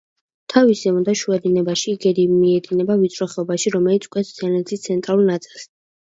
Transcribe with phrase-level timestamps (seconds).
[0.51, 5.67] თავის ზემო და შუა დინებაში იგი მიედინება ვიწრო ხეობაში, რომელიც კვეთს მთიანეთის ცენტრალურ ნაწილს.